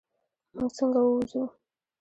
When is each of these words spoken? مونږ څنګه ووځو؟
مونږ 0.55 0.71
څنګه 0.77 0.99
ووځو؟ 1.03 1.43